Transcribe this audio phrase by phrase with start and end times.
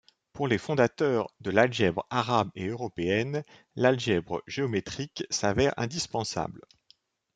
[0.33, 3.43] Pour les fondateurs de l'algèbre arabe et européenne,
[3.75, 6.63] l'algèbre géométrique s'avère indispensable.